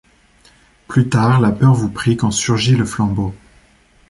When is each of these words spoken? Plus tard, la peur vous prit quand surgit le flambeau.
Plus 0.87 1.09
tard, 1.09 1.39
la 1.39 1.51
peur 1.51 1.75
vous 1.75 1.87
prit 1.91 2.17
quand 2.17 2.31
surgit 2.31 2.75
le 2.75 2.85
flambeau. 2.85 3.35